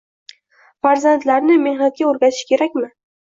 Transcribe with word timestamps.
Farzandlarni 0.85 1.57
mehnatga 1.67 2.09
o‘rgatish 2.13 2.43
kerakmi? 2.53 2.89